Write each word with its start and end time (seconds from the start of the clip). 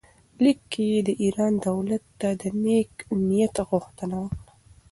لیک 0.43 0.59
کې 0.71 0.83
یې 0.91 0.99
د 1.07 1.09
ایران 1.23 1.53
دولت 1.67 2.03
ته 2.19 2.29
د 2.41 2.43
نېک 2.63 2.91
نیت 3.27 3.55
غوښتنه 3.69 4.15
وکړه. 4.23 4.51